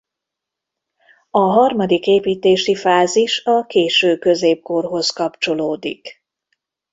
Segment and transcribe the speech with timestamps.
[1.29, 6.23] A harmadik építési fázis a késő középkorhoz kapcsolódik.